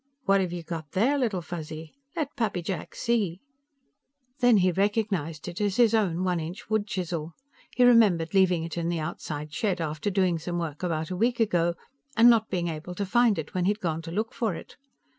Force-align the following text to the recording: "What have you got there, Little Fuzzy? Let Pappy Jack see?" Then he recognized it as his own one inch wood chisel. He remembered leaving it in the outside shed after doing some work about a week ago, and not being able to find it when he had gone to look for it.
"What 0.23 0.41
have 0.41 0.51
you 0.51 0.63
got 0.63 0.93
there, 0.93 1.15
Little 1.15 1.43
Fuzzy? 1.43 1.93
Let 2.15 2.35
Pappy 2.35 2.63
Jack 2.63 2.95
see?" 2.95 3.39
Then 4.39 4.57
he 4.57 4.71
recognized 4.71 5.47
it 5.47 5.61
as 5.61 5.75
his 5.75 5.93
own 5.93 6.23
one 6.23 6.39
inch 6.39 6.71
wood 6.71 6.87
chisel. 6.87 7.33
He 7.75 7.83
remembered 7.83 8.33
leaving 8.33 8.63
it 8.63 8.79
in 8.79 8.89
the 8.89 8.97
outside 8.99 9.53
shed 9.53 9.79
after 9.79 10.09
doing 10.09 10.39
some 10.39 10.57
work 10.57 10.81
about 10.81 11.11
a 11.11 11.15
week 11.15 11.39
ago, 11.39 11.75
and 12.17 12.31
not 12.31 12.49
being 12.49 12.67
able 12.67 12.95
to 12.95 13.05
find 13.05 13.37
it 13.37 13.53
when 13.53 13.65
he 13.65 13.69
had 13.69 13.79
gone 13.79 14.01
to 14.01 14.11
look 14.11 14.33
for 14.33 14.55
it. 14.55 14.75